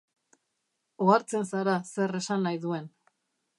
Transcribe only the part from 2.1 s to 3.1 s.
esan nahi duen.